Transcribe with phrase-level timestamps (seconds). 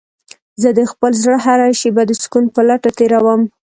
[0.61, 3.41] زه د خپل زړه هره شېبه د سکون په لټه تېرووم.